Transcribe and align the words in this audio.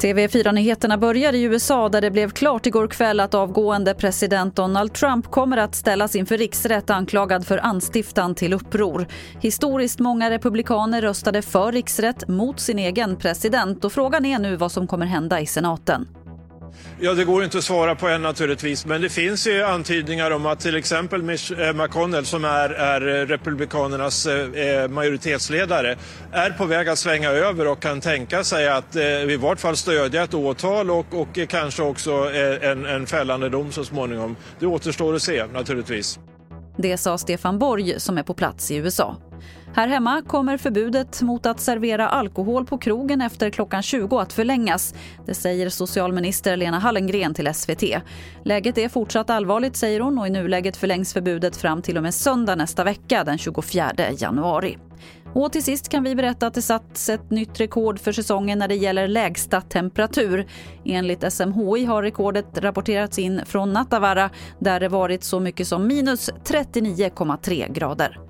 TV4-nyheterna 0.00 0.98
börjar 0.98 1.32
i 1.32 1.42
USA 1.42 1.88
där 1.88 2.00
det 2.00 2.10
blev 2.10 2.30
klart 2.30 2.66
igår 2.66 2.86
kväll 2.86 3.20
att 3.20 3.34
avgående 3.34 3.94
president 3.94 4.56
Donald 4.56 4.92
Trump 4.92 5.30
kommer 5.30 5.56
att 5.56 5.74
ställas 5.74 6.16
inför 6.16 6.38
riksrätt 6.38 6.90
anklagad 6.90 7.46
för 7.46 7.58
anstiftan 7.58 8.34
till 8.34 8.52
uppror. 8.52 9.06
Historiskt 9.40 9.98
många 9.98 10.30
republikaner 10.30 11.02
röstade 11.02 11.42
för 11.42 11.72
riksrätt 11.72 12.28
mot 12.28 12.60
sin 12.60 12.78
egen 12.78 13.16
president 13.16 13.84
och 13.84 13.92
frågan 13.92 14.24
är 14.24 14.38
nu 14.38 14.56
vad 14.56 14.72
som 14.72 14.86
kommer 14.86 15.06
hända 15.06 15.40
i 15.40 15.46
senaten. 15.46 16.08
Ja, 17.00 17.14
det 17.14 17.24
går 17.24 17.44
inte 17.44 17.58
att 17.58 17.64
svara 17.64 17.94
på 17.94 18.08
än 18.08 18.22
naturligtvis, 18.22 18.86
men 18.86 19.00
det 19.00 19.08
finns 19.08 19.46
ju 19.46 19.62
antydningar 19.62 20.30
om 20.30 20.46
att 20.46 20.60
till 20.60 20.76
exempel 20.76 21.22
Mitch 21.22 21.50
eh, 21.50 21.72
McConnell 21.72 22.24
som 22.24 22.44
är, 22.44 22.70
är 22.70 23.20
eh, 23.20 23.26
Republikanernas 23.26 24.26
eh, 24.26 24.50
eh, 24.52 24.88
majoritetsledare 24.88 25.96
är 26.32 26.50
på 26.50 26.64
väg 26.64 26.88
att 26.88 26.98
svänga 26.98 27.30
över 27.30 27.68
och 27.68 27.82
kan 27.82 28.00
tänka 28.00 28.44
sig 28.44 28.68
att 28.68 28.96
eh, 28.96 29.02
i 29.04 29.36
vart 29.36 29.60
fall 29.60 29.76
stödja 29.76 30.22
ett 30.22 30.34
åtal 30.34 30.90
och, 30.90 31.14
och 31.14 31.38
kanske 31.48 31.82
också 31.82 32.30
eh, 32.30 32.70
en, 32.70 32.86
en 32.86 33.06
fällande 33.06 33.48
dom 33.48 33.72
så 33.72 33.84
småningom. 33.84 34.36
Det 34.58 34.66
återstår 34.66 35.14
att 35.14 35.22
se 35.22 35.46
naturligtvis. 35.46 36.18
Det 36.76 36.96
sa 36.96 37.18
Stefan 37.18 37.58
Borg 37.58 38.00
som 38.00 38.18
är 38.18 38.22
på 38.22 38.34
plats 38.34 38.70
i 38.70 38.76
USA. 38.76 39.16
Här 39.74 39.88
hemma 39.88 40.22
kommer 40.26 40.56
förbudet 40.56 41.22
mot 41.22 41.46
att 41.46 41.60
servera 41.60 42.08
alkohol 42.08 42.66
på 42.66 42.78
krogen 42.78 43.20
efter 43.20 43.50
klockan 43.50 43.82
20 43.82 44.18
att 44.18 44.32
förlängas. 44.32 44.94
Det 45.26 45.34
säger 45.34 45.68
socialminister 45.68 46.56
Lena 46.56 46.78
Hallengren 46.78 47.34
till 47.34 47.54
SVT. 47.54 47.82
Läget 48.44 48.78
är 48.78 48.88
fortsatt 48.88 49.30
allvarligt 49.30 49.76
säger 49.76 50.00
hon 50.00 50.18
och 50.18 50.26
i 50.26 50.30
nuläget 50.30 50.76
förlängs 50.76 51.12
förbudet 51.12 51.56
fram 51.56 51.82
till 51.82 51.96
och 51.96 52.02
med 52.02 52.14
söndag 52.14 52.56
nästa 52.56 52.84
vecka 52.84 53.24
den 53.24 53.38
24 53.38 53.92
januari. 54.18 54.78
Och 55.34 55.52
till 55.52 55.64
sist 55.64 55.88
kan 55.88 56.04
vi 56.04 56.14
berätta 56.14 56.46
att 56.46 56.54
det 56.54 56.62
satts 56.62 57.08
ett 57.08 57.30
nytt 57.30 57.60
rekord 57.60 57.98
för 58.00 58.12
säsongen 58.12 58.58
när 58.58 58.68
det 58.68 58.74
gäller 58.74 59.08
lägsta 59.08 59.60
temperatur. 59.60 60.46
Enligt 60.84 61.32
SMHI 61.32 61.84
har 61.84 62.02
rekordet 62.02 62.58
rapporterats 62.58 63.18
in 63.18 63.40
från 63.46 63.72
Nattavaara 63.72 64.30
där 64.58 64.80
det 64.80 64.88
varit 64.88 65.24
så 65.24 65.40
mycket 65.40 65.66
som 65.66 65.86
minus 65.86 66.30
39,3 66.30 67.72
grader. 67.72 68.29